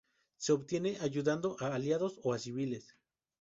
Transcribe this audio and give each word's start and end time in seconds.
Se 0.37 0.51
obtiene 0.51 0.97
ayudando 1.01 1.57
a 1.59 1.75
aliados 1.75 2.19
o 2.23 2.33
a 2.33 2.39
civiles. 2.39 2.97